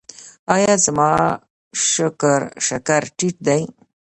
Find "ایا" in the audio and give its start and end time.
0.53-0.73